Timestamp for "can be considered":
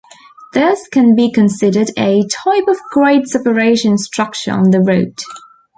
0.87-1.89